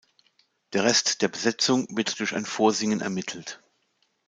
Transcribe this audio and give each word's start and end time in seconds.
Der 0.73 0.83
Rest 0.83 1.21
der 1.21 1.27
Besetzung 1.27 1.87
wird 1.95 2.19
durch 2.19 2.33
ein 2.33 2.47
Vorsingen 2.47 3.01
ermittelt. 3.01 3.61